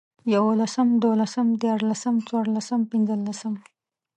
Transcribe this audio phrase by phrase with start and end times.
[0.33, 3.53] يوولسم، دوولسم، ديارلسم، څلورلسم، پنځلسم